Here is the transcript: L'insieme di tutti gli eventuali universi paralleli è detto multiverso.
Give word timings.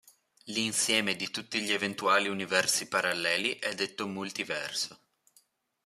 L'insieme 0.45 1.15
di 1.15 1.29
tutti 1.29 1.61
gli 1.61 1.71
eventuali 1.71 2.27
universi 2.27 2.87
paralleli 2.87 3.59
è 3.59 3.75
detto 3.75 4.07
multiverso. 4.07 4.99